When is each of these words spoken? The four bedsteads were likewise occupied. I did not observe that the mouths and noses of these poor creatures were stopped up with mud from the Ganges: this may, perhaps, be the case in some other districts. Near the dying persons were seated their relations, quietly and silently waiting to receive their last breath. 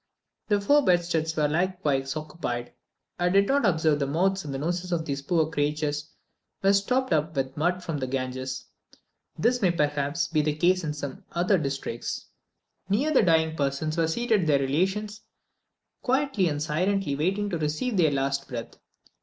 The 0.47 0.59
four 0.59 0.83
bedsteads 0.83 1.35
were 1.37 1.47
likewise 1.47 2.15
occupied. 2.17 2.73
I 3.19 3.29
did 3.29 3.45
not 3.47 3.67
observe 3.67 3.99
that 3.99 4.07
the 4.07 4.11
mouths 4.11 4.43
and 4.43 4.51
noses 4.59 4.91
of 4.91 5.05
these 5.05 5.21
poor 5.21 5.47
creatures 5.51 6.09
were 6.63 6.73
stopped 6.73 7.13
up 7.13 7.35
with 7.35 7.55
mud 7.55 7.83
from 7.83 7.99
the 7.99 8.07
Ganges: 8.07 8.65
this 9.37 9.61
may, 9.61 9.69
perhaps, 9.69 10.25
be 10.27 10.41
the 10.41 10.55
case 10.55 10.83
in 10.83 10.95
some 10.95 11.23
other 11.33 11.59
districts. 11.59 12.25
Near 12.89 13.11
the 13.13 13.21
dying 13.21 13.55
persons 13.55 13.95
were 13.95 14.07
seated 14.07 14.47
their 14.47 14.57
relations, 14.57 15.21
quietly 16.01 16.47
and 16.49 16.63
silently 16.63 17.15
waiting 17.15 17.51
to 17.51 17.59
receive 17.59 17.95
their 17.95 18.09
last 18.09 18.47
breath. 18.47 18.79